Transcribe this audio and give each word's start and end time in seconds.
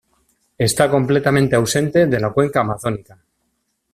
Está 0.67 0.89
completamente 0.89 1.55
ausente 1.55 2.07
de 2.07 2.19
la 2.19 2.31
cuenca 2.33 2.61
amazónica. 2.61 3.23